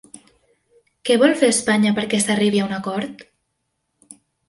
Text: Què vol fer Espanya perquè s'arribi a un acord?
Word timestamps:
Què 1.09 1.17
vol 1.25 1.35
fer 1.43 1.51
Espanya 1.55 1.93
perquè 2.01 2.23
s'arribi 2.25 2.65
a 2.65 2.67
un 2.71 2.77
acord? 2.83 3.25